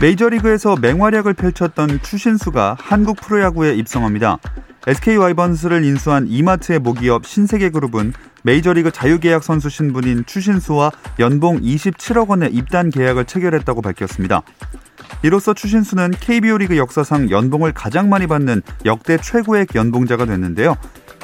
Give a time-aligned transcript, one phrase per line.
[0.00, 4.38] 메이저리그에서 맹활약을 펼쳤던 추신수가 한국 프로야구에 입성합니다.
[4.86, 8.12] SK 와이번스를 인수한 이마트의 모기업 신세계그룹은
[8.44, 14.42] 메이저리그 자유계약 선수 신분인 추신수와 연봉 27억 원의 입단 계약을 체결했다고 밝혔습니다.
[15.24, 20.76] 이로써 추신수는 KBO 리그 역사상 연봉을 가장 많이 받는 역대 최고의 연봉자가 됐는데요.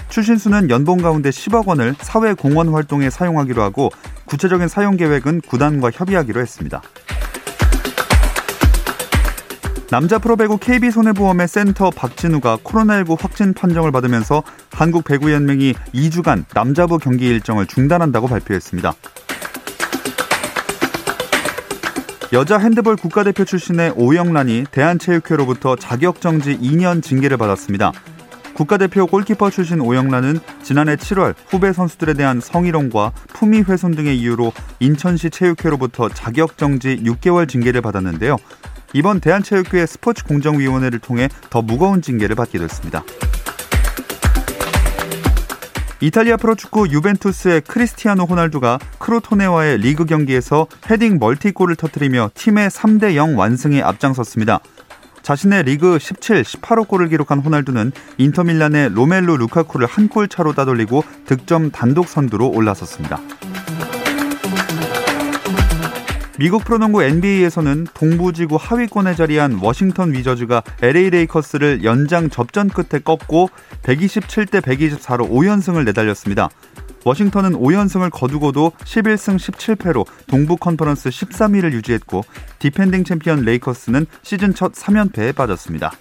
[0.09, 3.91] 추신수는 연봉 가운데 10억 원을 사회 공헌 활동에 사용하기로 하고
[4.25, 6.83] 구체적인 사용 계획은 구단과 협의하기로 했습니다.
[9.95, 14.43] 남자 프로배구 KB손해보험의 센터 박진우가 코로나19 확진 판정을 받으면서
[14.73, 18.93] 한국 배구 연맹이 2주간 남자부 경기 일정을 중단한다고 발표했습니다.
[22.33, 27.93] 여자 핸드볼 국가대표 출신의 오영란이 대한체육회로부터 자격정지 2년 징계를 받았습니다.
[28.55, 35.31] 국가대표 골키퍼 출신 오영란은 지난해 7월 후배 선수들에 대한 성희롱과 품위 훼손 등의 이유로 인천시
[35.31, 38.39] 체육회로부터 자격정지 6개월 징계를 받았는데요.
[38.95, 43.03] 이번 대한체육회 스포츠 공정위원회를 통해 더 무거운 징계를 받게 됐습니다.
[46.01, 53.83] 이탈리아 프로축구 유벤투스의 크리스티아노 호날두가 크로토네와의 리그 경기에서 헤딩 멀티골을 터뜨리며 팀의 3대 0 완승에
[53.83, 54.61] 앞장섰습니다.
[55.23, 61.71] 자신의 리그 17, 18호 골을 기록한 호날두는 인터밀란의 로멜루 루카쿠를 한 골 차로 따돌리고 득점
[61.71, 63.19] 단독 선두로 올라섰습니다.
[66.37, 73.51] 미국 프로농구 NBA에서는 동부지구 하위권에 자리한 워싱턴 위저즈가 LA 레이커스를 연장 접전 끝에 꺾고
[73.85, 76.49] 127대 124로 5연승을 내달렸습니다.
[77.05, 82.25] 워싱턴은 5연승을 거두고도 11승 17패로 동부 컨퍼런스 13위를 유지했고
[82.59, 85.93] 디펜딩 챔피언 레이커스는 시즌 첫 3연패에 빠졌습니다.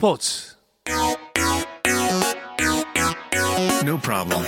[0.00, 0.54] 스포츠.
[3.84, 4.46] No problem.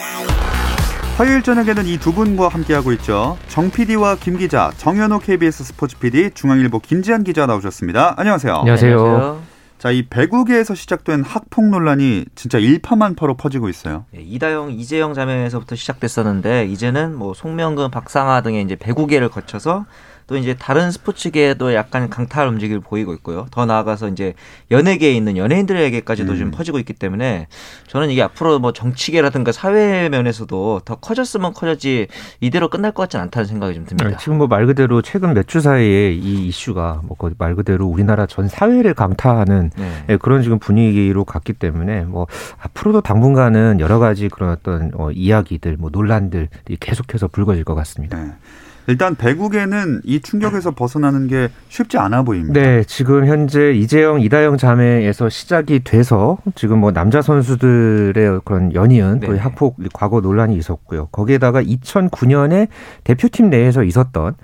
[1.16, 3.36] 화요일 저녁에는 이 두 분과 함께하고 있죠.
[3.48, 8.14] 정 PD와 김 기자, 정현호 KBS 스포츠 PD, 중앙일보 김지한 기자 나오셨습니다.
[8.16, 8.54] 안녕하세요.
[8.58, 9.42] 안녕하세요.
[9.78, 14.04] 자, 이 배구계에서 시작된 학폭 논란이 진짜 일파만파로 퍼지고 있어요.
[14.12, 19.86] 네, 이다영, 이재영 자매에서부터 시작됐었는데 이제는 뭐 송명근, 박상아 등의 이제 배구계를 거쳐서
[20.30, 23.46] 또 이제 다른 스포츠계에도 약간 강탈 움직임을 보이고 있고요.
[23.50, 24.34] 더 나아가서 이제
[24.70, 26.38] 연예계에 있는 연예인들에게까지도 음.
[26.38, 27.48] 좀 퍼지고 있기 때문에
[27.88, 32.06] 저는 이게 앞으로 뭐 정치계라든가 사회 면에서도 더 커졌으면 커졌지
[32.40, 34.08] 이대로 끝날 것 같지는 않다는 생각이 좀 듭니다.
[34.08, 38.26] 네, 지금 뭐 말 그대로 최근 몇 주 사이에 이 이슈가 뭐 말 그대로 우리나라
[38.26, 40.04] 전 사회를 강타하는 네.
[40.10, 42.28] 예, 그런 지금 분위기로 갔기 때문에 뭐
[42.60, 46.48] 앞으로도 당분간은 여러 가지 그런 어떤 어, 이야기들, 뭐 논란들이
[46.78, 48.16] 계속해서 불거질 것 같습니다.
[48.16, 48.30] 네.
[48.86, 52.60] 일단 배국에는 이 충격에서 벗어나는 게 쉽지 않아 보입니다.
[52.60, 59.26] 네, 지금 현재 이재영, 이다영 자매에서 시작이 돼서 지금 뭐 남자 선수들의 그런 연이은 네.
[59.26, 61.06] 또 학폭 과거 논란이 있었고요.
[61.06, 62.68] 거기에다가 2009년에
[63.04, 64.34] 대표팀 내에서 있었던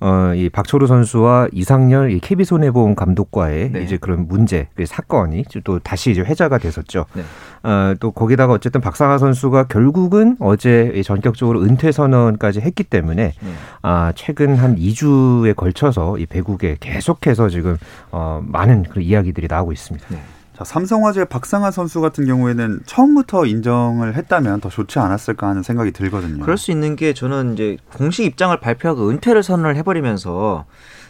[0.00, 3.82] 어, 이 박철우 선수와 이상열 이 KB 손해보험 감독과의 네.
[3.82, 7.06] 이제 그런 문제, 그 사건이 또 다시 이제 회자가 됐었죠.
[7.14, 7.22] 네.
[7.62, 13.52] 어, 또 거기다가 어쨌든 박상하 선수가 결국은 어제 전격적으로 은퇴 선언까지 했기 때문에 네.
[13.82, 17.76] 아, 최근 한 2주에 걸쳐서 이 배국에 계속해서 지금
[18.10, 20.06] 어, 많은 그런 이야기들이 나오고 있습니다.
[20.56, 20.58] 네.
[20.58, 26.42] 자, 삼성화재 박상하 선수 같은 경우에는 처음부터 인정을 했다면 더 좋지 않았을까 하는 생각이 들거든요.
[26.42, 30.64] 그럴 수 있는 게 저는 이제 공식 입장을 발표하고 은퇴를 선언을 해버리면서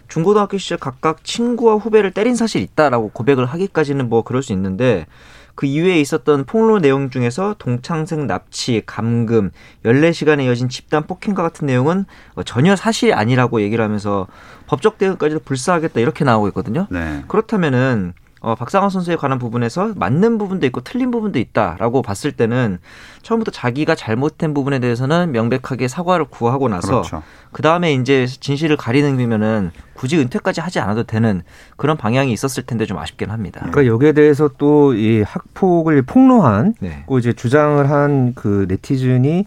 [0.09, 5.07] 중고등학교 시절 각각 친구와 후배를 때린 사실이 있다라고 고백을 하기까지는 뭐 그럴 수 있는데
[5.55, 9.51] 그 이후에 있었던 폭로 내용 중에서 동창생 납치, 감금,
[9.85, 12.05] 14시간에 이어진 집단 폭행과 같은 내용은
[12.45, 14.27] 전혀 사실이 아니라고 얘기를 하면서
[14.67, 16.87] 법적 대응까지도 불사하겠다 이렇게 나오고 있거든요.
[16.91, 17.25] 네.
[17.27, 22.79] 그렇다면은 어, 박상호 선수에 관한 부분에서 맞는 부분도 있고 틀린 부분도 있다라고 봤을 때는
[23.23, 27.23] 처음부터 자기가 잘못된 부분에 대해서는 명백하게 사과를 구하고 나서 그렇죠.
[27.51, 31.43] 그 다음에 이제 진실을 가리는 의미면은 굳이 은퇴까지 하지 않아도 되는
[31.77, 33.61] 그런 방향이 있었을 텐데 좀 아쉽긴 합니다.
[33.71, 37.05] 그러니까 여기에 대해서 또 이 학폭을 폭로한 네.
[37.09, 39.47] 또 이제 주장을 한 그 네티즌이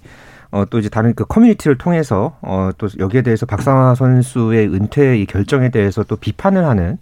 [0.52, 5.26] 어, 또 이제 다른 그 커뮤니티를 통해서 어, 또 여기에 대해서 박상화 선수의 은퇴 이
[5.26, 6.98] 결정에 대해서 또 비판을 하는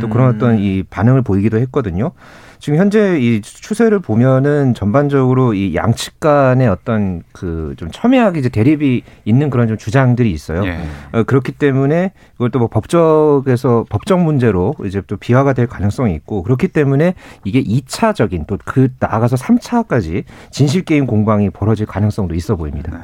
[0.00, 0.34] 또 그런 음.
[0.34, 2.12] 어떤 이 반응을 보이기도 했거든요.
[2.62, 9.02] 지금 현재 이 추세를 보면은 전반적으로 이 양측 간의 어떤 그 좀 첨예하게 이제 대립이
[9.24, 10.64] 있는 그런 좀 주장들이 있어요.
[10.64, 10.78] 예.
[11.10, 16.44] 어, 그렇기 때문에 이걸 또 뭐 법적에서 법적 문제로 이제 또 비화가 될 가능성이 있고
[16.44, 20.22] 그렇기 때문에 이게 2차적인 또 그 나아가서 3차까지
[20.52, 22.92] 진실 게임 공방이 벌어질 가능성도 있어 보입니다.
[22.96, 22.98] 네.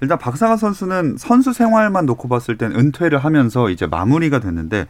[0.00, 4.86] 일단 박상하 선수는 선수 생활만 놓고 봤을 땐 은퇴를 하면서 이제 마무리가 됐는데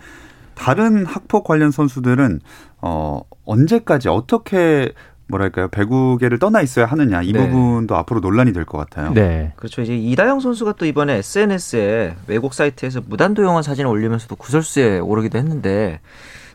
[0.58, 2.40] 다른 학폭 관련 선수들은
[2.82, 4.92] 어 언제까지 어떻게
[5.28, 7.38] 뭐랄까요 배구계를 떠나 있어야 하느냐 이 네.
[7.38, 9.12] 부분도 앞으로 논란이 될 것 같아요.
[9.12, 9.82] 네, 그렇죠.
[9.82, 16.00] 이제 이다영 선수가 또 이번에 SNS에 외국 사이트에서 무단 도용한 사진을 올리면서도 구설수에 오르기도 했는데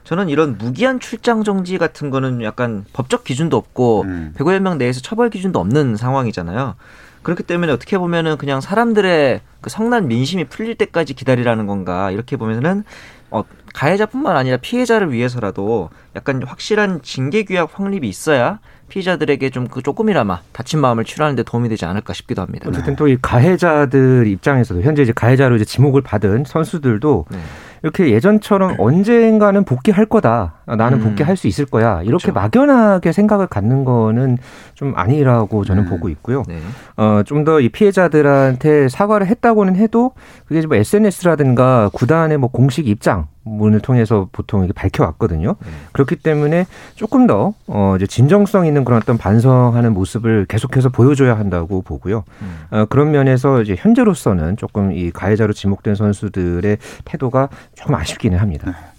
[0.04, 4.34] 저는 이런 무기한 출장 정지 같은 거는 약간 법적 기준도 없고 음.
[4.36, 6.76] 배구연맹 내에서 처벌 기준도 없는 상황이잖아요.
[7.22, 12.84] 그렇기 때문에 어떻게 보면은 그냥 사람들의 그 성난 민심이 풀릴 때까지 기다리라는 건가 이렇게 보면은
[13.32, 18.60] 어, 가해자뿐만 아니라 피해자를 위해서라도 약간 확실한 징계 규약 확립이 있어야
[18.90, 22.68] 피해자들에게 좀 그 조금이나마 다친 마음을 치료하는 데 도움이 되지 않을까 싶기도 합니다.
[22.70, 27.38] 어쨌든 또 이 가해자들 입장에서도 현재 이제 가해자로 이제 지목을 받은 선수들도 네.
[27.82, 30.62] 이렇게 예전처럼 언젠가는 복귀할 거다.
[30.66, 31.04] 나는 음.
[31.04, 32.02] 복귀할 수 있을 거야.
[32.04, 32.34] 이렇게 그렇죠.
[32.34, 34.38] 막연하게 생각을 갖는 거는
[34.74, 35.90] 좀 아니라고 저는 음.
[35.90, 36.44] 보고 있고요.
[36.48, 36.60] 네.
[36.98, 40.12] 어, 좀 더 이 피해자들한테 사과를 했다고는 해도
[40.46, 45.56] 그게 뭐 SNS라든가 구단의 뭐 공식 입장 문을 통해서 보통 이게 밝혀왔거든요.
[45.60, 45.70] 네.
[45.92, 46.66] 그렇기 때문에
[46.96, 52.24] 조금 더 어, 이제 진정성 있는 그런 어떤 반성하는 모습을 계속해서 보여줘야 한다고 보고요.
[52.42, 52.58] 음.
[52.72, 58.72] 어, 그런 면에서 이제 현재로서는 조금 이 가해자로 지목된 선수들의 태도가 조금 아쉽기는 합니다.
[58.72, 58.93] 네.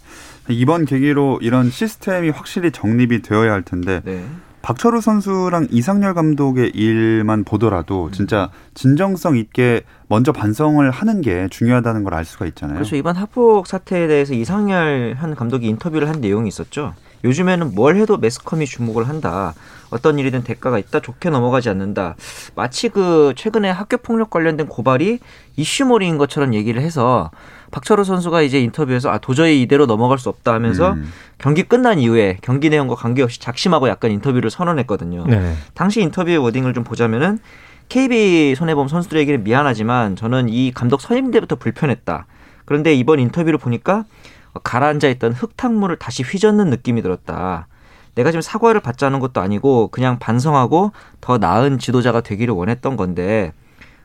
[0.49, 4.25] 이번 계기로 이런 시스템이 확실히 정립이 되어야 할 텐데 네.
[4.63, 8.13] 박철우 선수랑 이상열 감독의 일만 보더라도 음.
[8.13, 12.77] 진짜 진정성 있게 먼저 반성을 하는 게 중요하다는 걸 알 수가 있잖아요.
[12.77, 12.97] 그렇죠.
[12.97, 16.95] 이번 합폭 사태에 대해서 이상열 한 감독이 인터뷰를 한 내용이 있었죠.
[17.25, 19.55] 요즘에는 뭘 해도 매스컴이 주목을 한다.
[19.91, 21.01] 어떤 일이든 대가가 있다.
[21.01, 22.17] 좋게 넘어가지 않는다.
[22.55, 25.19] 마치 그 최근에 학교 폭력 관련된 고발이
[25.57, 27.31] 이슈몰이인 것처럼 얘기를 해서
[27.75, 31.11] 박철호 선수가 이제 인터뷰에서 아 도저히 이대로 넘어갈 수 없다 하면서 음.
[31.39, 35.27] 경기 끝난 이후에 경기 내용과 관계없이 작심하고 약간 인터뷰를 선언했거든요.
[35.27, 35.57] 네.
[35.75, 37.41] 당시 인터뷰의 wording을 좀 보자면은
[37.89, 42.27] KB 손해보험 선수들에게는 미안하지만 저는 이 감독 선임 때부터 불편했다.
[42.65, 44.05] 그런데 이번 인터뷰를 보니까
[44.63, 47.67] 가라앉아 있던 흙탕물을 다시 휘젓는 느낌이 들었다.
[48.15, 53.53] 내가 지금 사과를 받자는 것도 아니고 그냥 반성하고 더 나은 지도자가 되기를 원했던 건데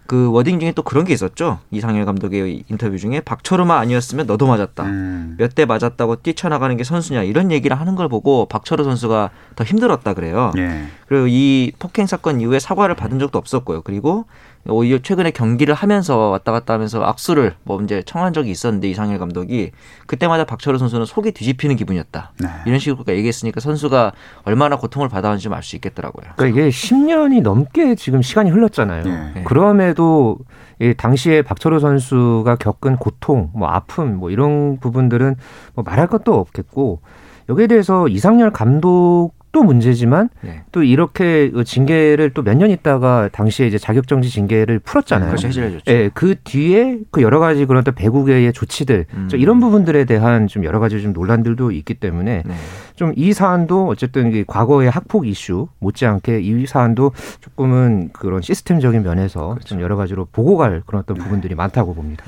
[0.10, 1.60] 그 wording 중에 또 그런 게 있었죠.
[1.70, 4.86] 이상열 감독의 인터뷰 중에 박철우만 아니었으면 너도 맞았다.
[4.86, 5.36] 음.
[5.38, 10.52] 몇대 맞았다고 뛰쳐나가는 게 선수냐 이런 얘기를 하는 걸 보고 박철우 선수가 더 힘들었다 그래요.
[10.58, 10.88] 예.
[11.08, 13.84] 그리고 이 폭행 사건 이후에 사과를 받은 적도 없었고요.
[13.84, 14.26] 그리고
[14.69, 19.71] 오히려 최근에 경기를 하면서 왔다 갔다 하면서 악수를 뭐 이제 청한 적이 있었는데 이상일 감독이
[20.05, 22.34] 그때마다 박철호 선수는 속이 뒤집히는 기분이었다.
[22.39, 22.48] 네.
[22.65, 24.12] 이런 식으로 얘기했으니까 선수가
[24.44, 26.32] 얼마나 고통을 받아왔는지 좀 알 수 있겠더라고요.
[26.36, 29.03] 그러니까 이게 10년이 넘게 지금 시간이 흘렀잖아요.
[29.03, 29.44] 네.
[29.44, 30.38] 그럼에도
[30.79, 35.36] 이 당시에 박철호 선수가 겪은 고통, 뭐 아픔, 뭐 이런 부분들은
[35.75, 37.01] 뭐 말할 것도 없겠고
[37.50, 40.62] 여기에 대해서 이상열 감독 또 문제지만 네.
[40.72, 45.29] 또 이렇게 그 징계를 또 몇 년 있다가 당시에 이제 자격정지 징계를 풀었잖아요.
[45.29, 45.48] 그렇죠.
[45.48, 45.91] 해제해줬죠.
[45.91, 49.29] 예, 그 뒤에 그 여러 가지 그런 또 배국의 조치들 음.
[49.34, 52.53] 이런 부분들에 대한 좀 여러 가지 좀 논란들도 있기 때문에 네.
[52.96, 59.68] 좀이 사안도 어쨌든 과거의 학폭 이슈 못지않게 이 사안도 조금은 그런 시스템적인 면에서 그렇죠.
[59.70, 62.25] 좀 여러 가지로 보고 갈 그런 어떤 부분들이 많다고 봅니다.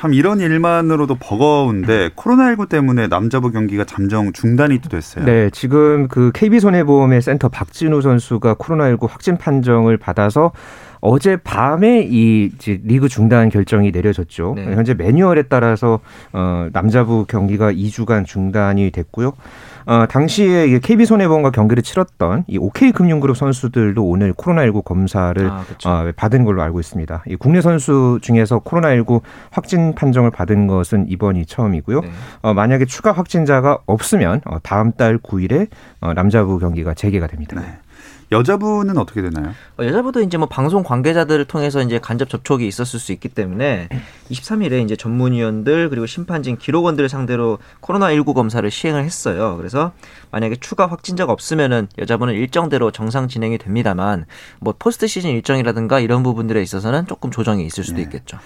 [0.00, 5.26] 참 이런 일만으로도 버거운데 코로나19 때문에 남자부 경기가 잠정 중단이 또 됐어요.
[5.26, 10.52] 네, 지금 그 KB손해보험의 센터 박진우 선수가 코로나19 확진 판정을 받아서
[11.02, 14.54] 어제 밤에 이 리그 중단 결정이 내려졌죠.
[14.56, 14.74] 네.
[14.74, 16.00] 현재 매뉴얼에 따라서
[16.32, 19.34] 어 남자부 경기가 2주간 중단이 됐고요.
[19.90, 26.12] 어, 당시에 KB 손해보험과 경기를 치렀던 이 OK 금융그룹 선수들도 오늘 코로나19 검사를 아, 어,
[26.14, 27.24] 받은 걸로 알고 있습니다.
[27.26, 29.20] 이 국내 선수 중에서 코로나19
[29.50, 32.02] 확진 판정을 받은 것은 이번이 처음이고요.
[32.02, 32.10] 네.
[32.42, 35.66] 어, 만약에 추가 확진자가 없으면 어, 다음 달 9일에
[36.00, 37.60] 어, 남자부 경기가 재개가 됩니다.
[37.60, 37.66] 네.
[38.32, 39.54] 여자부는 어떻게 되나요?
[39.78, 43.88] 어, 여자부도 이제 뭐 방송 관계자들을 통해서 이제 간접 접촉이 있었을 수 있기 때문에
[44.30, 49.56] 23일에 이제 전문위원들 그리고 심판진 기록원들을 상대로 코로나19 검사를 시행을 했어요.
[49.56, 49.92] 그래서
[50.30, 54.26] 만약에 추가 확진자가 없으면은 여자부는 일정대로 정상 진행이 됩니다만
[54.60, 58.02] 뭐 포스트 시즌 일정이라든가 이런 부분들에 있어서는 조금 조정이 있을 수도 네.
[58.02, 58.38] 있겠죠.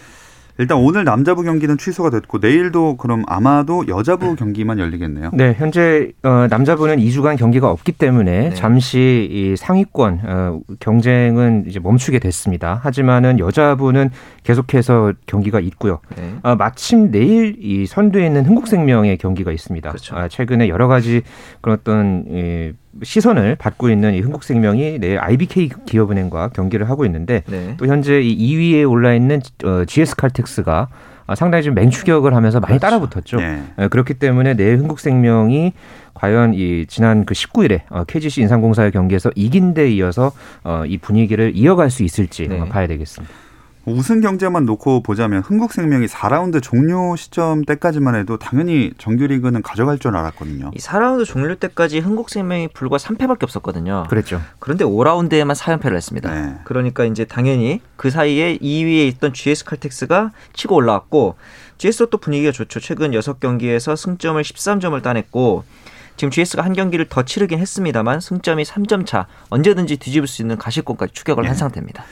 [0.59, 5.31] 일단 오늘 남자부 경기는 취소가 됐고 내일도 그럼 아마도 여자부 경기만 열리겠네요.
[5.33, 8.55] 네, 현재 어, 남자부는 2주간 경기가 없기 때문에 네.
[8.55, 12.79] 잠시 이 상위권 어, 경쟁은 이제 멈추게 됐습니다.
[12.83, 14.11] 하지만은 여자부는
[14.45, 15.99] 계속해서 경기가 있고요.
[16.17, 16.35] 네.
[16.43, 19.89] 어, 마침 내일 이 선두에 있는 흥국생명의 경기가 있습니다.
[19.89, 20.17] 그렇죠.
[20.17, 21.23] 아, 최근에 여러 가지
[21.61, 27.75] 그런 어떤 이 시선을 받고 있는 이 흥국생명이 내일 IBK 기업은행과 경기를 하고 있는데 네.
[27.77, 30.89] 또 현재 이 2위에 올라 있는 어, GS칼텍스가
[31.37, 32.81] 상당히 좀 맹추격을 하면서 많이 그렇죠.
[32.81, 33.37] 따라붙었죠.
[33.39, 33.63] 네.
[33.79, 35.73] 예, 그렇기 때문에 내일 흥국생명이
[36.13, 40.33] 과연 이 지난 그 19일에 어, KGC 인삼공사의 경기에서 이긴 데 이어서
[40.63, 42.69] 어, 이 분위기를 이어갈 수 있을지 네.
[42.69, 43.33] 봐야 되겠습니다.
[43.87, 50.71] 우승 경제만 놓고 보자면 흥국생명이 4라운드 종료 시점 때까지만 해도 당연히 정규리그는 가져갈 줄 알았거든요.
[50.75, 54.05] 이 4라운드 종료 때까지 흥국생명이 불과 3패밖에 없었거든요.
[54.09, 54.41] 그랬죠.
[54.59, 56.33] 그런데 5라운드에만 4연패를 했습니다.
[56.33, 56.55] 네.
[56.65, 61.37] 그러니까 이제 당연히 그 사이에 2위에 있던 GS 칼텍스가 치고 올라왔고
[61.77, 62.81] GS도 또 분위기가 좋죠.
[62.81, 65.65] 최근 6경기에서 승점을 13점을 따냈고
[66.17, 71.13] 지금 GS가 한 경기를 더 치르긴 했습니다만 승점이 3점 차 언제든지 뒤집을 수 있는 가시권까지
[71.13, 71.49] 추격을 네.
[71.49, 72.05] 한 상태입니다.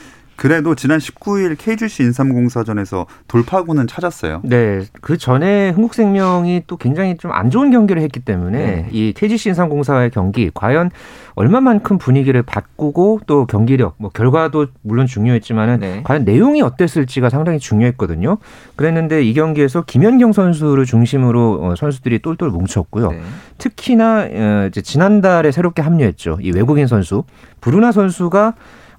[0.43, 4.41] 그래도 지난 19일 KGC 인삼공사전에서 돌파구는 찾았어요.
[4.43, 8.89] 네, 그 전에 흥국생명이 또 굉장히 좀 안 좋은 경기를 했기 때문에 네.
[8.91, 10.91] 이 KGC 인삼공사의 경기 과연
[11.37, 16.01] 얼마만큼 분위기를 바꾸고 또 경기력, 뭐 결과도 물론 중요했지만은 네.
[16.03, 18.39] 과연 내용이 어땠을지가 상당히 중요했거든요.
[18.75, 23.13] 그랬는데 이 경기에서 김연경 선수를 중심으로 어, 선수들이 똘똘 뭉쳤고요.
[23.13, 23.21] 네.
[23.59, 26.39] 특히나 어, 이제 지난달에 새롭게 합류했죠.
[26.43, 27.23] 이 외국인 선수
[27.61, 28.55] 브루나 선수가 어,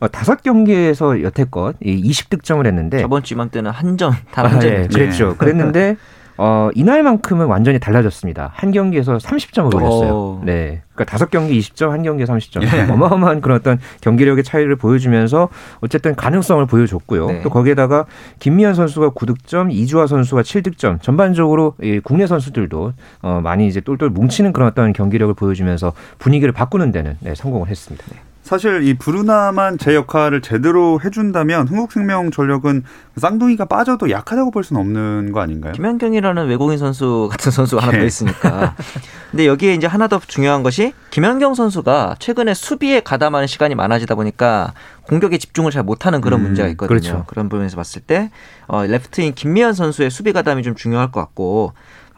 [0.07, 4.69] 다섯 경기에서 여태껏 20득점을 했는데 저번 주 이맘때는 한 점, 단한 아, 점.
[4.69, 5.35] 예, 그랬죠.
[5.37, 5.97] 그랬는데
[6.37, 8.51] 어, 이날만큼은 완전히 달라졌습니다.
[8.53, 10.41] 한 경기에서 30점을 올렸어요.
[10.43, 10.81] 네.
[10.93, 12.63] 그러니까 다섯 경기 20점, 한 경기에 30점.
[12.63, 12.91] 예.
[12.91, 15.49] 어마어마한 그런 어떤 경기력의 차이를 보여주면서
[15.81, 17.27] 어쨌든 가능성을 보여줬고요.
[17.27, 17.41] 네.
[17.43, 18.05] 또 거기에다가
[18.39, 21.01] 김미연 선수가 9득점, 이주화 선수가 7득점.
[21.01, 26.91] 전반적으로 이 국내 선수들도 어, 많이 이제 똘똘 뭉치는 그런 어떤 경기력을 보여주면서 분위기를 바꾸는
[26.91, 28.05] 데는 네, 성공을 했습니다.
[28.11, 28.17] 네.
[28.43, 32.83] 사실 이 브루나만 제 역할을 제대로 해준다면 흥국생명전력은
[33.15, 35.71] 쌍둥이가 빠져도 약하다고 볼 수는 없는 거 아닌가요?
[35.71, 38.05] 김연경이라는 외국인 선수 같은 선수가 하나 더 네.
[38.05, 38.75] 있으니까.
[39.31, 44.73] 근데 여기에 이제 하나 더 중요한 것이 김연경 선수가 최근에 수비에 가담하는 시간이 많아지다 보니까
[45.03, 46.87] 공격에 집중을 잘 못하는 그런 음, 문제가 있거든요.
[46.87, 47.23] 그렇죠.
[47.27, 48.29] 그런 부분에서 봤을 때
[48.67, 51.73] 어, 레프트인 김미연 선수의 수비 가담이 좀 중요할 것 같고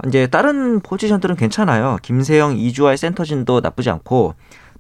[0.08, 1.98] 이제 다른 포지션들은 괜찮아요.
[2.02, 4.34] 김세영, 이주아의 센터진도 나쁘지 않고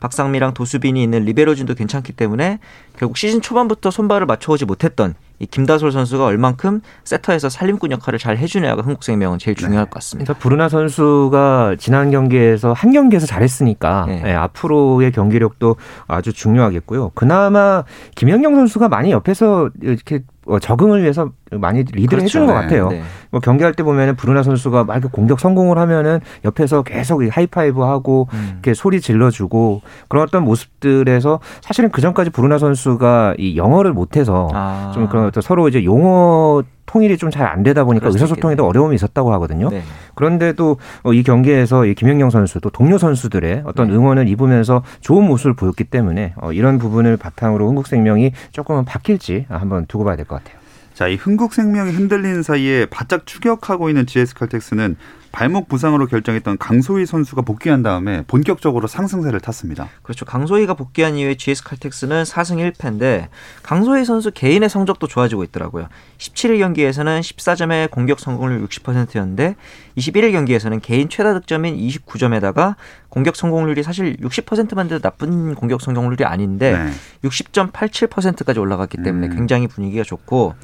[0.05, 2.59] 박상미랑 도수빈이 있는 리베로진도 괜찮기 때문에
[2.95, 8.83] 결국 시즌 초반부터 손발을 맞춰오지 못했던 이 김다솔 선수가 얼만큼 세터에서 살림꾼 역할을 잘 해주냐가
[8.83, 9.89] 흥국생명은 제일 중요할 네.
[9.89, 10.33] 것 같습니다.
[10.33, 14.21] 브루나 선수가 지난 경기에서 한 경기에서 잘했으니까 네.
[14.21, 15.75] 네, 앞으로의 경기력도
[16.07, 17.11] 아주 중요하겠고요.
[17.15, 17.83] 그나마
[18.13, 22.23] 김연경 선수가 많이 옆에서 이렇게 어, 적응을 위해서 많이 리드를 그렇죠.
[22.25, 22.89] 해주는 것 같아요.
[22.89, 23.01] 네.
[23.31, 28.49] 뭐 경기할 때 보면은 브루나 선수가 막 공격 성공을 하면은 옆에서 계속 하이파이브 하고 음.
[28.53, 34.91] 이렇게 소리 질러주고 그런 어떤 모습들에서 사실은 그 전까지 브루나 선수가 이 영어를 못해서 아.
[34.93, 39.33] 좀 그런 어떤 서로 이제 용어 통일이 좀 잘 안 되다 보니까 의사소통에도 어려움이 있었다고
[39.33, 39.69] 하거든요.
[39.69, 39.81] 네.
[40.15, 43.93] 그런데도 어, 이 경기에서 이 김연경 선수 또 동료 선수들의 어떤 네.
[43.95, 50.03] 응원을 입으면서 좋은 모습을 보였기 때문에 어, 이런 부분을 바탕으로 흥국생명이 조금은 바뀔지 한번 두고
[50.05, 50.59] 봐야 될 것 같아요.
[50.93, 54.95] 자, 이 흥국생명이 흔들리는 사이에 바짝 추격하고 있는 GS칼텍스는
[55.35, 59.89] 발목 부상으로 결정했던 강소희 선수가 복귀한 다음에 본격적으로 상승세를 탔습니다.
[60.01, 60.23] 그렇죠.
[60.23, 63.27] 강소희가 복귀한 이후에 GS 칼텍스는 4승 1패인데
[63.61, 65.89] 강소희 선수 개인의 성적도 좋아지고 있더라고요.
[66.19, 69.55] 17일 경기에서는 14점의 공격 성공률 60%였는데
[69.97, 72.75] 21일 경기에서는 개인 최다 득점인 29점에다가
[73.09, 77.29] 공격 성공률이 사실 60%만 돼도 나쁜 공격 성공률이 아닌데 네.
[77.29, 79.35] 60.87%까지 올라갔기 때문에 음.
[79.35, 80.55] 굉장히 분위기가 좋고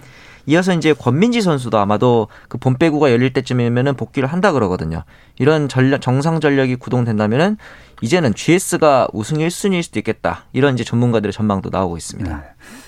[0.45, 5.03] 이어서 이제 권민지 선수도 아마도 그 본배구가 열릴 때쯤이면은 복귀를 한다 그러거든요.
[5.37, 7.57] 이런 전력 정상 전력이 구동된다면은
[8.01, 10.45] 이제는 GS가 우승 1순위일 수도 있겠다.
[10.53, 12.35] 이런 이제 전문가들의 전망도 나오고 있습니다.
[12.35, 12.43] 네.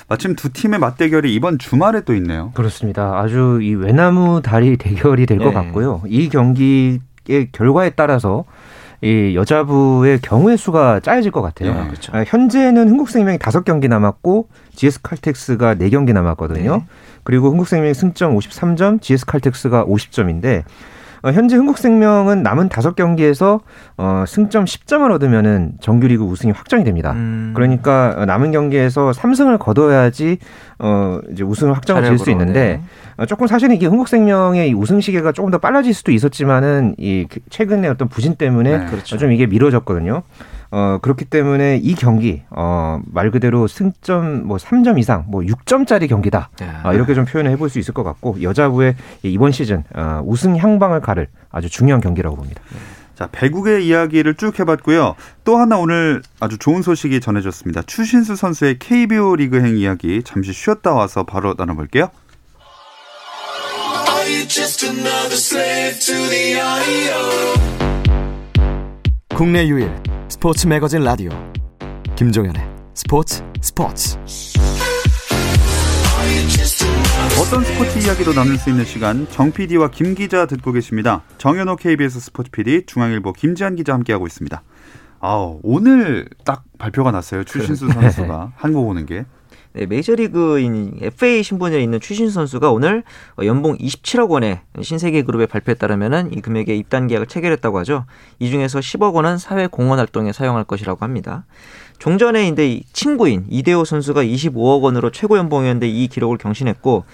[0.08, 2.52] 마침 두 팀의 맞대결이 이번 주말에 또 있네요.
[2.56, 3.20] 그렇습니다.
[3.20, 5.54] 아주 이 외나무 다리 대결이 될것 네.
[5.54, 6.02] 같고요.
[6.08, 7.00] 이 경기의
[7.52, 8.44] 결과에 따라서
[9.04, 11.74] 이 여자부의 경우의 수가 짜여질 것 같아요.
[11.74, 12.16] 네, 그렇죠.
[12.16, 16.78] 아, 현재는 흥국생명이 다섯 경기 남았고 GS 칼텍스가 네 경기 남았거든요.
[16.78, 16.86] 네.
[17.26, 20.64] 그리고 흥국생명이 승점 53점, GS 칼텍스가 50점인데 어,
[21.32, 23.62] 현재 흥국생명은 남은 다섯 경기에서
[23.98, 27.14] 어, 승점 10점을 얻으면은 정규리그 우승이 확정이 됩니다.
[27.14, 27.54] 음.
[27.56, 30.38] 그러니까 남은 경기에서 3승을 거둬야지
[30.80, 32.82] 어, 이제 우승을 확정을 지을 수 있는데 네.
[33.18, 37.88] 어, 조금 사실은 이게 흥국생명의 이 우승 시계가 조금 더 빨라질 수도 있었지만은 이 최근에
[37.88, 39.18] 어떤 부진 때문에 네, 그렇죠.
[39.18, 40.24] 좀 이게 미뤄졌거든요.
[40.76, 46.50] 어, 그렇기 때문에 이 경기, 어, 말 그대로 승점 뭐 3점 이상, 뭐 6점짜리 경기다.
[46.60, 46.68] 네.
[46.84, 51.02] 어, 이렇게 좀 표현을 해볼 수 있을 것 같고, 여자부의 이번 시즌, 어, 우승 향방을
[51.02, 52.60] 가를 아주 중요한 경기라고 봅니다.
[53.14, 55.14] 자, 배국의 이야기를 쭉 해봤고요.
[55.44, 57.84] 또 하나 오늘 아주 좋은 소식이 전해졌습니다.
[57.84, 62.10] 추신수 선수의 KBO 리그행 이야기 잠시 쉬었다 와서 바로 나눠볼게요.
[69.36, 69.92] 국내 유일
[70.34, 71.30] 스포츠 매거진 라디오
[72.16, 74.18] 김종현의 스포츠 스포츠
[77.40, 81.22] 어떤 스포츠 이야기도 나눌 수 있는 시간 정 PD와 김 기자 듣고 계십니다.
[81.38, 84.64] 정현호 KBS 스포츠 PD 중앙일보 김지한 기자 함께하고 있습니다.
[85.20, 87.44] 아 오늘 딱 발표가 났어요.
[87.44, 89.26] 추신수 선수가 한국 오는 게.
[89.76, 93.04] 네, 메이저리그인 FA 신분에 있는 추신 선수가 오늘
[93.44, 98.06] 연봉 27억 원의 신세계 그룹의 발표에 따르면은 이 금액의 입단 계약을 체결했다고 하죠.
[98.38, 101.46] 이 중에서 10억 원은 사회 공헌 활동에 사용할 것이라고 합니다.
[101.98, 107.06] 종전에 인데 친구인 이대호 선수가 25억 원으로 최고 연봉이었는데 이 기록을 경신했고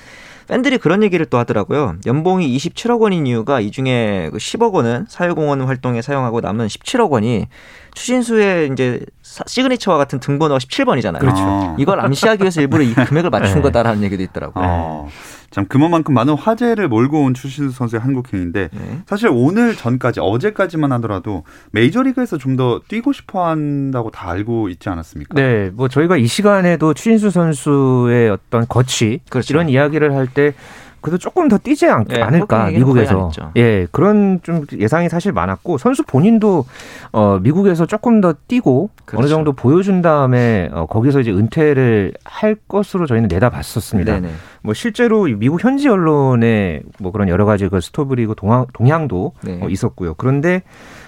[0.49, 1.97] 팬들이 그런 얘기를 또 하더라고요.
[2.07, 7.45] 연봉이 27억 원인 이유가 이 중에 10억 그 원은 사회공헌 활동에 사용하고 남은 17억 원이
[7.93, 8.99] 추신수의 이제
[9.45, 11.19] 시그니처와 같은 등번호가 17번이잖아요.
[11.19, 11.75] 그렇죠.
[11.77, 13.61] 이걸 암시하기 위해서 일부러 이 금액을 맞춘 네.
[13.61, 14.63] 거다라는 얘기도 있더라고요.
[14.67, 15.09] 어.
[15.51, 18.99] 참 그만큼 많은 화제를 몰고 온 추신수 선수의 한국행인데 네.
[19.07, 25.35] 사실 오늘 전까지 어제까지만 하더라도 메이저리그에서 좀 더 뛰고 싶어 한다고 다 알고 있지 않았습니까?
[25.35, 29.53] 네, 뭐 저희가 이 시간에도 추신수 선수의 어떤 거취 그렇죠.
[29.53, 30.53] 이런 이야기를 할때
[31.01, 36.03] 그래도 조금 더 뛰지 않, 예, 않을까 미국에서 예 그런 좀 예상이 사실 많았고 선수
[36.03, 36.65] 본인도
[37.11, 39.21] 어 미국에서 조금 더 뛰고 그렇죠.
[39.21, 44.19] 어느 정도 보여준 다음에 어 거기서 이제 은퇴를 할 것으로 저희는 내다봤었습니다.
[44.19, 44.33] 네네.
[44.61, 49.59] 뭐 실제로 미국 현지 언론에 뭐 그런 여러 가지 그 스토브리그 동향, 동향도 네.
[49.61, 50.15] 어, 있었고요.
[50.15, 50.63] 그런데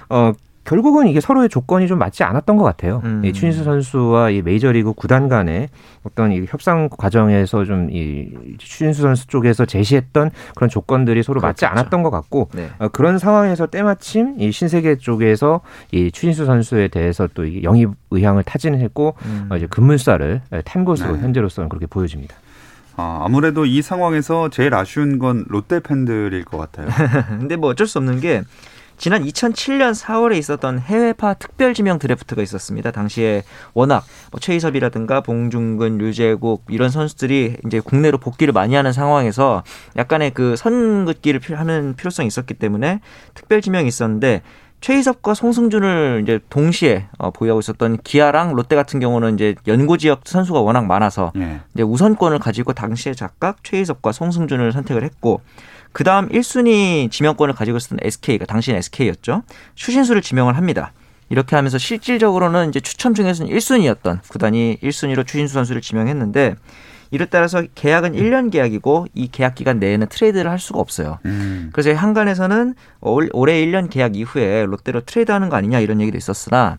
[0.10, 0.32] 어
[0.63, 3.01] 결국은 이게 서로의 조건이 좀 맞지 않았던 것 같아요.
[3.03, 3.25] 음.
[3.25, 5.70] 이 추신수 선수와 이 메이저리그 구단 간의
[6.03, 11.79] 어떤 이 협상 과정에서 좀 이 추신수 선수 쪽에서 제시했던 그런 조건들이 서로 맞지 그렇겠죠.
[11.79, 12.70] 않았던 것 같고 네.
[12.79, 19.16] 어, 그런 상황에서 때마침 이 신세계 쪽에서 이 추신수 선수에 대해서 또 영입 의향을 타진했고
[19.25, 19.48] 음.
[19.50, 21.22] 어, 이제 급물살을 탄 것으로 네.
[21.22, 22.36] 현재로서는 그렇게 보여집니다.
[22.98, 26.88] 아, 아무래도 이 상황에서 제일 아쉬운 건 롯데 팬들일 것 같아요.
[27.40, 28.44] 근데 뭐 어쩔 수 없는 게
[29.01, 32.92] 지난 2007년 4월에 있었던 해외파 특별 지명 드래프트가 있었습니다.
[32.92, 33.42] 당시에
[33.74, 39.64] 워낙 뭐 최희섭이라든가 봉중근, 류재국 이런 선수들이 이제 국내로 복귀를 많이 하는 상황에서
[39.98, 43.00] 약간의 그 선긋기를 하는 필요성이 있었기 때문에
[43.33, 44.44] 특별 지명이 있었는데
[44.81, 50.61] 최희섭과 송승준을 이제 동시에 어, 보유하고 있었던 기아랑 롯데 같은 경우는 이제 연고 지역 선수가
[50.61, 51.59] 워낙 많아서 네.
[51.74, 55.42] 이제 우선권을 가지고 당시에 각각 최희섭과 송승준을 선택을 했고
[55.92, 59.44] 그 다음 1순위 지명권을 가지고 있었던 SK가 당시엔 SK였죠.
[59.75, 60.94] 추신수를 지명을 합니다.
[61.30, 66.56] 이렇게 하면서 실질적으로는 이제 추첨 중에서는 1순위였던 구단이 1순위로 추신수 선수를 지명했는데
[67.12, 71.20] 이를 따라서 계약은 1년 계약이고 이 계약 기간 내에는 트레이드를 할 수가 없어요.
[71.25, 71.70] 음.
[71.74, 76.77] 그래서 한간에서는 올해 1년 계약 이후에 롯데로 트레이드하는 거 아니냐 이런 얘기도 있었으나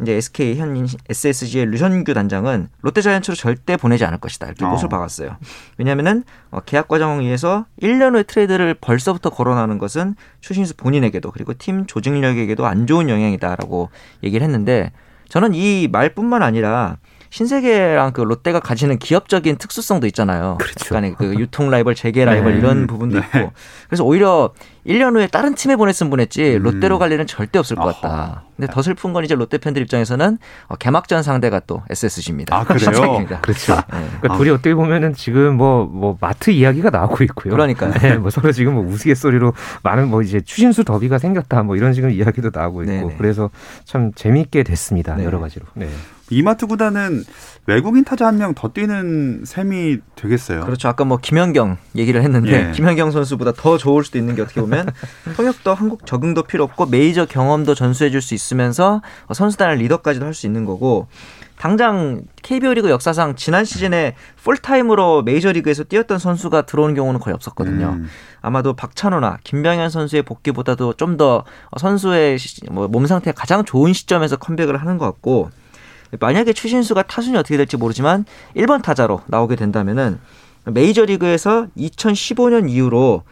[0.00, 4.88] 이제 SK 현 SSG의 류현규 단장은 롯데자이언츠로 절대 보내지 않을 것이다 이렇게 못을 어.
[4.88, 5.36] 박았어요.
[5.78, 11.86] 왜냐하면은 어, 계약 과정을 위해서 1년 후에 트레이드를 벌써부터 거론하는 것은 추신수 본인에게도 그리고 팀
[11.86, 13.90] 조직력에게도 안 좋은 영향이다라고
[14.22, 14.92] 얘기를 했는데
[15.28, 16.98] 저는 이 말뿐만 아니라
[17.32, 20.58] 신세계랑 그 롯데가 가지는 기업적인 특수성도 있잖아요.
[20.60, 20.94] 그렇죠.
[20.94, 22.58] 약간의 그 유통 라이벌, 재계 라이벌 네.
[22.58, 23.26] 이런 부분도 네.
[23.26, 23.52] 있고.
[23.88, 24.52] 그래서 오히려
[24.86, 26.62] 1년 후에 다른 팀에 보냈으면 보냈지 음.
[26.62, 28.44] 롯데로 갈 일은 절대 없을 것 같다.
[28.54, 32.54] 근데 더 슬픈 건 이제 롯데 팬들 입장에서는 어, 개막전 상대가 또 SSG입니다.
[32.54, 33.24] 아 그래요?
[33.40, 33.76] 그렇죠.
[33.76, 33.82] 네.
[34.20, 34.36] 그러니까 아.
[34.36, 37.54] 둘이 어떻게 보면은 지금 뭐뭐 뭐 마트 이야기가 나오고 있고요.
[37.54, 37.92] 그러니까요.
[37.94, 42.14] 네, 뭐 서로 지금 뭐 우스갯소리로 많은 뭐 이제 추신수 더비가 생겼다 뭐 이런 식의
[42.14, 43.14] 이야기도 나오고 있고 네네.
[43.16, 43.48] 그래서
[43.84, 45.16] 참 재미있게 됐습니다.
[45.16, 45.24] 네.
[45.24, 45.64] 여러 가지로.
[45.72, 45.88] 네.
[46.30, 47.24] 이마트 구단은
[47.66, 50.64] 외국인 타자 한 명 더 뛰는 셈이 되겠어요.
[50.64, 50.88] 그렇죠.
[50.88, 52.72] 아까 뭐 김현경 얘기를 했는데 예.
[52.72, 54.88] 김현경 선수보다 더 좋을 수도 있는 게 어떻게 보면
[55.36, 60.46] 통역도 한국 적응도 필요 없고 메이저 경험도 전수해 줄 수 있으면서 선수단의 리더까지도 할 수
[60.46, 61.06] 있는 거고
[61.58, 67.98] 당장 KBO 리그 역사상 지난 시즌에 풀타임으로 메이저리그에서 뛰었던 선수가 들어오는 경우는 거의 없었거든요.
[67.98, 68.08] 음.
[68.40, 71.44] 아마도 박찬호나 김병현 선수의 복귀보다도 좀 더
[71.78, 72.38] 선수의
[72.70, 75.50] 뭐몸 상태가 가장 좋은 시점에서 컴백을 하는 것 같고
[76.20, 78.24] 만약에 추신수가 타순이 어떻게 될지 모르지만
[78.56, 80.20] 1번 타자로 나오게 된다면은
[80.66, 83.24] 메이저리그에서 2015년 이후로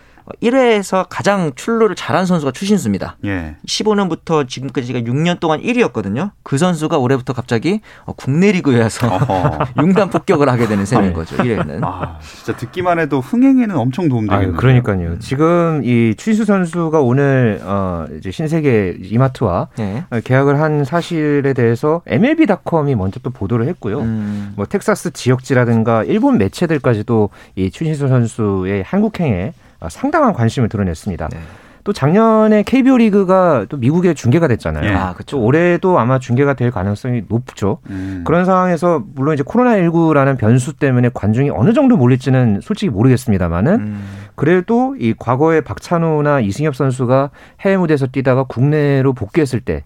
[0.42, 3.16] 1회에서 가장 출루를 잘한 선수가 추신수입니다.
[3.24, 3.56] 예.
[3.66, 6.30] 15년부터 지금까지가 6년 동안 1위였거든요.
[6.42, 9.08] 그 선수가 올해부터 갑자기 어, 국내 리그에 서
[9.78, 11.36] 융단 폭격을 하게 되는 셈인 거죠.
[11.36, 11.82] 1회는.
[11.82, 14.56] 아, 진짜 듣기만 해도 흥행에는 엄청 도움되겠네요.
[14.56, 15.18] 그러니까요.
[15.18, 20.04] 지금 이 추신수 선수가 오늘 어 이제 신세계 이마트와 네.
[20.24, 24.00] 계약을 한 사실에 대해서 MLB.com이 먼저 또 보도를 했고요.
[24.00, 24.52] 음.
[24.56, 29.52] 뭐 텍사스 지역지라든가 일본 매체들까지도 이 추신수 선수의 한국행에 어,
[29.88, 31.28] 상당한 관심을 드러냈습니다.
[31.28, 31.38] 네.
[31.82, 34.84] 또 작년에 KBO 리그가 또 미국에 중계가 됐잖아요.
[34.84, 34.94] 네.
[34.94, 35.40] 아, 그렇죠.
[35.40, 37.78] 올해도 아마 중계가 될 가능성이 높죠.
[37.88, 38.22] 음.
[38.26, 44.04] 그런 상황에서 물론 이제 코로나19라는 변수 때문에 관중이 어느 정도 몰릴지는 솔직히 모르겠습니다만은 음.
[44.34, 49.84] 그래도 이 과거에 박찬호나 이승엽 선수가 해외 무대에서 뛰다가 국내로 복귀했을 때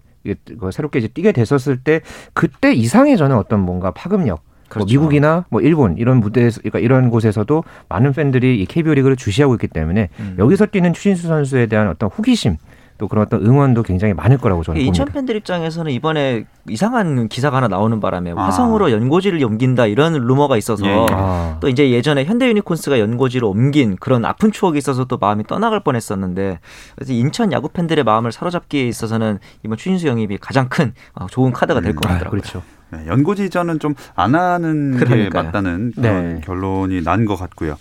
[0.71, 2.01] 새롭게 이제 뛰게 됐었을 때
[2.33, 4.79] 그때 이상의 저는 어떤 뭔가 파급력 뭐 그렇죠.
[4.79, 9.55] 뭐 미국이나 뭐 일본 이런 무대에서 그러니까 이런 곳에서도 많은 팬들이 이 KBO 리그를 주시하고
[9.55, 10.35] 있기 때문에 음.
[10.39, 12.57] 여기서 뛰는 추신수 선수에 대한 어떤 호기심
[12.97, 14.87] 또 그런 어떤 응원도 굉장히 많을 거라고 저는 봅니다.
[14.87, 18.45] 인천 팬들 입장에서는 이번에 이상한 기사가 하나 나오는 바람에 아.
[18.45, 21.05] 화성으로 연고지를 옮긴다 이런 루머가 있어서 예.
[21.11, 21.57] 아.
[21.59, 26.59] 또 이제 예전에 현대 유니콘스가 연고지로 옮긴 그런 아픈 추억이 있어서 또 마음이 떠나갈 뻔했었는데
[26.95, 31.81] 그래서 인천 야구 팬들의 마음을 사로잡기에 있어서는 이번 추신수 영입이 가장 큰 어, 좋은 카드가
[31.81, 32.09] 될것 음.
[32.09, 32.39] 아, 같더라고요.
[32.39, 32.63] 아, 그렇죠.
[33.03, 35.29] 네, 연고지전은 좀 안 하는 그러니까요.
[35.29, 36.41] 게 맞다는 그런 네.
[36.43, 37.75] 결론이 난 것 같고요.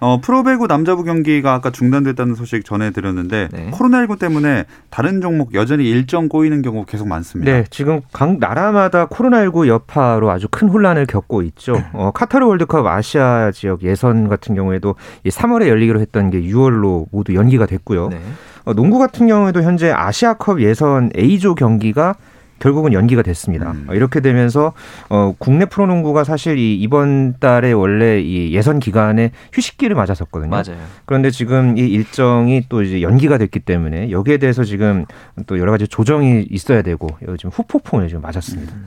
[0.00, 3.70] 어, 프로배구 남자부 경기가 아까 중단됐다는 소식 전해드렸는데 네.
[3.70, 7.52] 코로나19 때문에 다른 종목 여전히 일정 꼬이는 경우 계속 많습니다.
[7.52, 11.76] 네, 지금 각 나라마다 코로나19 여파로 아주 큰 혼란을 겪고 있죠.
[11.92, 17.66] 어, 카타르 월드컵 아시아 지역 예선 같은 경우에도 3월에 열리기로 했던 게 6월로 모두 연기가
[17.66, 18.08] 됐고요.
[18.08, 18.20] 네.
[18.64, 22.16] 어, 농구 같은 경우에도 현재 아시아컵 예선 A조 경기가
[22.62, 23.72] 결국은 연기가 됐습니다.
[23.72, 23.88] 음.
[23.90, 24.72] 이렇게 되면서
[25.08, 30.48] 어, 국내 프로농구가 사실 이 이번 달에 원래 이 예선 기간에 휴식기를 맞았었거든요.
[30.50, 30.78] 맞아요.
[31.04, 35.06] 그런데 지금 이 일정이 또 이제 연기가 됐기 때문에 여기에 대해서 지금
[35.48, 38.74] 또 여러 가지 조정이 있어야 되고 지금 후폭풍을 지금 맞았습니다.
[38.74, 38.86] 음.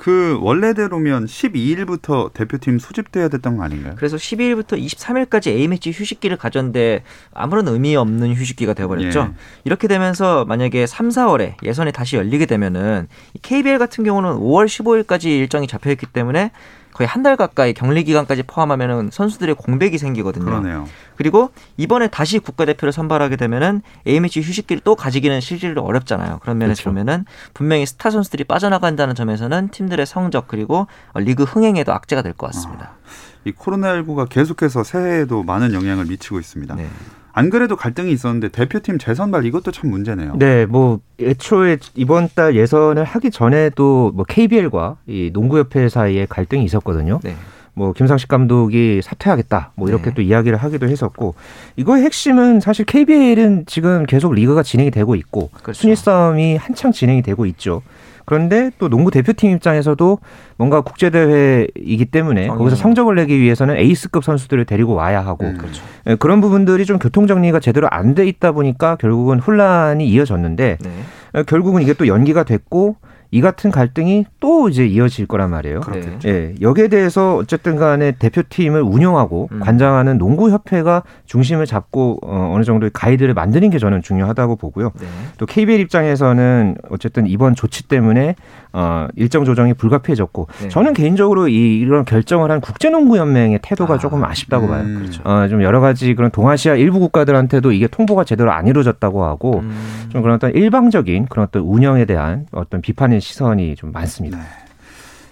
[0.00, 3.92] 그 원래대로면 12일부터 대표팀 소집돼야 됐던 거 아닌가요?
[3.98, 7.02] 그래서 12일부터 23일까지 A매치 휴식기를 가졌는데
[7.34, 9.20] 아무런 의미 없는 휴식기가 되어버렸죠.
[9.20, 9.36] 예.
[9.64, 13.08] 이렇게 되면서 만약에 3, 4월에 예선이 다시 열리게 되면은
[13.42, 16.50] KBL 같은 경우는 5월 15일까지 일정이 잡혀있기 때문에
[16.92, 20.44] 거의 한 달 가까이 격리 기간까지 포함하면은 선수들의 공백이 생기거든요.
[20.44, 20.86] 그러네요.
[21.16, 26.38] 그리고 이번에 다시 국가대표를 선발하게 되면은 A매치 휴식기를 또 가지기는 실질로 어렵잖아요.
[26.40, 26.90] 그런 면에서 그렇죠.
[26.90, 32.92] 보면은 분명히 스타 선수들이 빠져나간다는 점에서는 팀들의 성적 그리고 리그 흥행에도 악재가 될 것 같습니다.
[32.94, 33.10] 아,
[33.44, 36.74] 이 코로나19가 계속해서 새해에도 많은 영향을 미치고 있습니다.
[36.74, 36.88] 네.
[37.32, 40.36] 안 그래도 갈등이 있었는데 대표팀 재선발 이것도 참 문제네요.
[40.38, 47.20] 네, 뭐 애초에 이번 달 예선을 하기 전에도 뭐 KBL과 이 농구협회 사이에 갈등이 있었거든요.
[47.22, 47.34] 네.
[47.72, 50.14] 뭐 김상식 감독이 사퇴하겠다 뭐 이렇게 네.
[50.14, 51.34] 또 이야기를 하기도 했었고
[51.76, 55.80] 이거의 핵심은 사실 KBL은 지금 계속 리그가 진행이 되고 있고 그렇죠.
[55.80, 57.82] 순위 싸움이 한창 진행이 되고 있죠.
[58.30, 60.18] 그런데 또 농구 대표팀 입장에서도
[60.56, 62.58] 뭔가 국제 대회이기 때문에 당연히.
[62.58, 65.82] 거기서 성적을 내기 위해서는 에이스급 선수들을 데리고 와야 하고 음, 그렇죠.
[66.06, 70.90] 예, 그런 부분들이 좀 교통 정리가 제대로 안 돼 있다 보니까 결국은 혼란이 이어졌는데 네.
[71.38, 72.94] 예, 결국은 이게 또 연기가 됐고
[73.32, 75.80] 이 같은 갈등이 또 이제 이어질 거란 말이에요.
[75.80, 76.28] 그렇겠죠.
[76.28, 79.60] 예, 여기에 대해서 어쨌든 간에 대표팀을 운영하고 음.
[79.60, 84.90] 관장하는 농구협회가 중심을 잡고 어, 어느 정도의 가이드를 만드는 게 저는 중요하다고 보고요.
[85.00, 85.06] 네.
[85.38, 88.34] 또 KBL 입장에서는 어쨌든 이번 조치 때문에
[88.72, 90.68] 어, 일정 조정이 불가피해졌고 네.
[90.68, 94.70] 저는 개인적으로 이, 이런 결정을 한 국제농구연맹의 태도가 아, 조금 아쉽다고 음.
[94.70, 94.98] 봐요.
[94.98, 95.22] 그렇죠.
[95.24, 100.08] 어, 좀 여러 가지 그런 동아시아 일부 국가들한테도 이게 통보가 제대로 안 이루어졌다고 하고 음.
[100.08, 104.38] 좀 그런 어떤 일방적인 그런 어떤 운영에 대한 어떤 비판 의 시선이 좀 많습니다.
[104.38, 104.44] 네.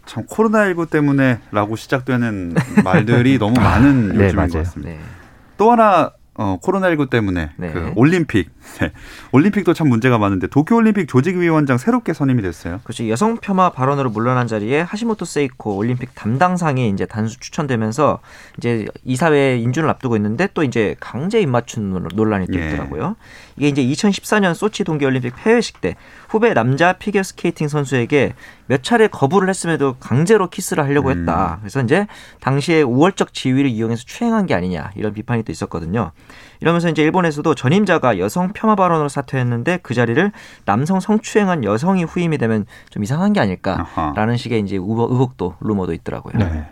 [0.05, 4.92] 참 코로나19 때문에라고 시작되는 말들이 너무 많은 아, 요즘인 네, 것 같습니다.
[4.92, 4.98] 네.
[5.57, 7.72] 또 하나 어, 코로나19 때문에 네.
[7.72, 8.51] 그 올림픽.
[8.79, 8.92] 네.
[9.33, 12.79] 올림픽도 참 문제가 많은데 도쿄올림픽 조직위원장 새롭게 선임이 됐어요.
[12.85, 13.09] 그렇죠.
[13.09, 18.20] 여성 폄하 발언으로 물러난 자리에 하시모토 세이코 올림픽 담당상이 이제 단수 추천되면서
[18.57, 22.68] 이제 이사회 인준을 앞두고 있는데 또 이제 강제 입맞춤 논란이 또 예.
[22.68, 23.16] 있더라고요.
[23.18, 23.48] 예.
[23.59, 25.97] 이게 이제 2014년 소치 동계올림픽 폐회식 때
[26.29, 28.35] 후배 남자 피겨 스케이팅 선수에게
[28.66, 31.18] 몇 차례 거부를 했음에도 강제로 키스를 하려고 음.
[31.21, 31.59] 했다.
[31.61, 32.07] 그래서 이제
[32.40, 36.12] 당시에 우월적 지위를 이용해서 추행한 게 아니냐 이런 비판이 또 있었거든요.
[36.61, 40.31] 이러면서 이제 일본에서도 전임자가 여성 폄하 발언으로 사퇴했는데 그 자리를
[40.64, 44.37] 남성 성추행한 여성이 후임이 되면 좀 이상한 게 아닐까라는 아하.
[44.37, 46.38] 식의 이제 의혹- 의혹도 루머도 있더라고요.
[46.38, 46.66] 네.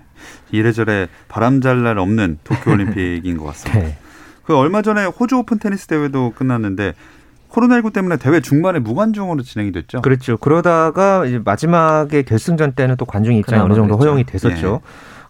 [0.50, 3.80] 이래저래 바람 잘 날 없는 도쿄올림픽인 것 같습니다.
[3.86, 3.98] 네.
[4.46, 6.94] 그 얼마 전에 호주 오픈 테니스 대회도 끝났는데
[7.50, 10.02] 코로나19 때문에 대회 중반에 무관중으로 진행이 됐죠.
[10.02, 10.36] 그렇죠.
[10.36, 14.10] 그러다가 이제 마지막에 결승전 때는 또 관중 입장이 어느 정도 그랬죠.
[14.10, 14.82] 허용이 됐었죠.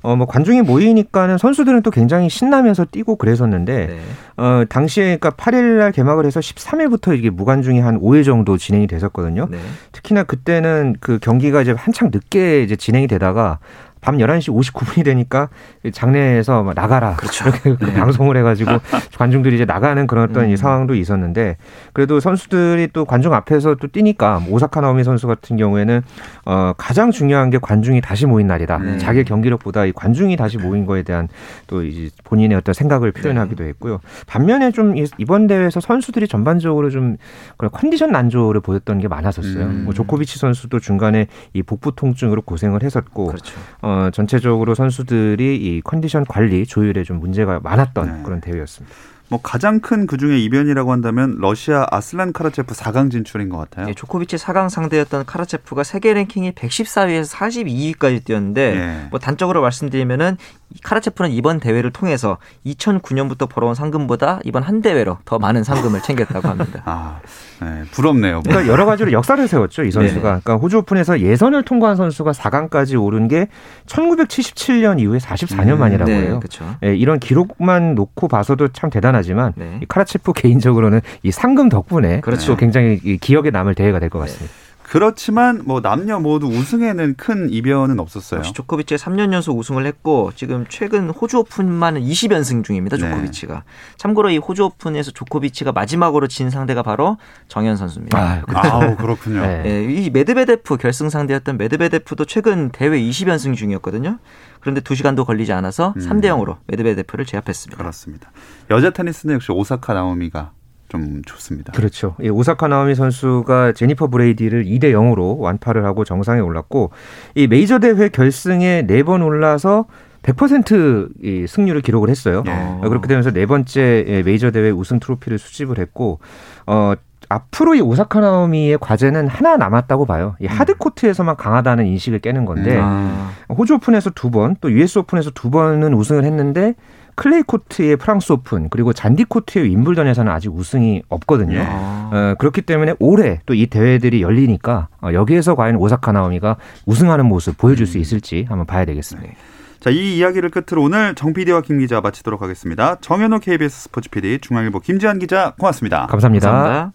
[0.03, 3.99] 어, 뭐 관중이 모이니까는 선수들은 또 굉장히 신나면서 뛰고 그랬었는데 네.
[4.37, 9.49] 어, 당시에 그러니까 8일 날 개막을 해서 13일부터 이게 무관중이 한 5일 정도 진행이 됐었거든요.
[9.51, 9.59] 네.
[9.93, 13.59] 특히나 그때는 그 경기가 이제 한창 늦게 이제 진행이 되다가
[14.07, 15.49] 밤 11시 59분이 되니까
[15.93, 17.17] 장내에서 막 나가라.
[17.17, 17.49] 그렇죠.
[17.49, 18.71] 이렇게 그 방송을 해가지고
[19.19, 20.57] 관중들이 이제 나가는 그런 어떤 이 음.
[20.57, 21.57] 상황도 있었는데
[21.93, 26.03] 그래도 선수들이 또 관중 앞에서 또 뛰니까 뭐 오사카 나오미 선수 같은 경우에는
[26.45, 28.79] 어, 가장 중요한 게 관중이 다시 모인 날이다.
[28.79, 28.99] 네.
[28.99, 31.27] 자기 경기력보다 이 관중이 다시 모인 거에 대한
[31.67, 33.99] 또 이제 본인의 어떤 생각을 표현하기도 했고요.
[34.29, 37.17] 반면에 좀 이- 이번 대회에서 선수들이 전반적으로 좀
[37.57, 39.65] 그런 컨디션 난조를 보였던 게 많았었어요.
[39.65, 39.83] 음.
[39.85, 43.57] 뭐 조코비치 선수도 중간에 이 복부 통증으로 고생을 했었고 그렇죠.
[43.83, 48.23] 어, 전체적으로 선수들이 이 컨디션 관리 조율에 좀 문제가 많았던 네.
[48.23, 48.95] 그런 대회였습니다.
[49.29, 53.89] 뭐 가장 큰 그중에 이변이라고 한다면 러시아 아슬란 카라체프 4강 진출인 것 같아요.
[53.89, 59.09] 예, 조코비치 4강 상대였던 카라체프가 세계 랭킹이 114위에서 42위까지 뛰었는데 예.
[59.11, 60.37] 뭐 단적으로 말씀드리면은
[60.75, 66.49] 이 카라체프는 이번 대회를 통해서 2009년부터 벌어온 상금보다 이번 한 대회로 더 많은 상금을 챙겼다고
[66.49, 66.83] 합니다.
[66.87, 67.21] 아,
[67.61, 68.43] 네, 부럽네요.
[68.43, 70.21] 그러니까 여러 가지로 역사를 세웠죠 이 선수가.
[70.21, 70.41] 네.
[70.43, 73.49] 그러니까 호주 오픈에서 예선을 통과한 선수가 4강까지 오른 게
[73.87, 76.41] 1977년 이후에 44년 음, 만이라고 네, 해요.
[76.41, 76.77] 그렇죠.
[76.85, 79.79] 예, 이런 기록만 놓고 봐서도 참 대단 하지만 네.
[79.83, 82.53] 이 카라체프 개인적으로는 이 상금 덕분에 그렇죠.
[82.53, 84.53] 또 굉장히 이 기억에 남을 대회가 될 것 같습니다.
[84.89, 88.39] 그렇지만 뭐 남녀 모두 우승에는 큰 이변은 없었어요.
[88.39, 92.97] 역시 조코비치가 3년 연속 우승을 했고 지금 최근 호주 오픈만은 20연승 중입니다.
[92.97, 93.11] 네.
[93.11, 93.65] 조코비치가.
[93.97, 97.19] 참고로 이 호주 오픈에서 조코비치가 마지막으로 진 상대가 바로
[97.49, 98.17] 정현 선수입니다.
[98.17, 99.41] 아, 아우 그렇군요.
[99.41, 99.63] 네.
[99.67, 104.19] 예, 이 메드베데프 결승 상대였던 메드베데프도 최근 대회 20연승 중이었거든요.
[104.61, 106.01] 그런데 2시간도 걸리지 않아서 음.
[106.01, 107.77] 3대 0으로 메드베데프를 제압했습니다.
[107.77, 108.31] 그렇습니다.
[108.71, 110.53] 여자 테니스는 역시 오사카 나오미가
[110.89, 111.73] 좀 좋습니다.
[111.73, 112.15] 그렇죠.
[112.23, 116.91] 예, 오사카 나오미 선수가 제니퍼 브레이디를 2대 0으로 완파를 하고 정상에 올랐고
[117.35, 119.87] 이 메이저 대회 결승에 네 번 올라서
[120.23, 122.43] 100%이 승률을 기록을 했어요.
[122.47, 122.89] 예.
[122.89, 126.19] 그렇게 되면서 네 번째 예, 메이저 대회 우승 트로피를 수집을 했고
[126.67, 126.95] 어
[127.29, 130.37] 앞으로 이 오사카 나오미의 과제는 하나 남았다고 봐요.
[130.41, 132.81] 이 하드 코트에서만 강하다는 인식을 깨는 건데 음.
[132.81, 136.75] 아, 호주 오픈에서 두 번, 또 US 오픈에서 두 번은 우승을 했는데
[137.17, 141.57] 클레이 코트의 프랑스 오픈 그리고 잔디 코트의 윔블던에서는 아직 우승이 없거든요.
[141.57, 141.65] 예.
[141.67, 142.11] 아.
[142.13, 147.57] 어, 그렇기 때문에 올해 또 이 대회들이 열리니까 어, 여기에서 과연 오사카 나오미가 우승하는 모습
[147.59, 149.33] 보여줄 수 있을지 한번 봐야 되겠습니다.
[149.81, 152.97] 자, 이 이야기를 끝으로 오늘 정 PD와 김 기자 마치도록 하겠습니다.
[153.01, 156.07] 정현호 KBS 스포츠 PD, 중앙일보 김지한 기자 고맙습니다.
[156.07, 156.51] 감사합니다.
[156.51, 156.93] 감사합니다.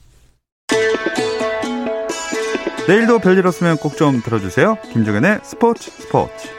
[2.88, 4.78] 내일도 별일 없으면 꼭 좀 들어주세요.
[4.92, 6.50] 김종현의 스포츠 스포츠.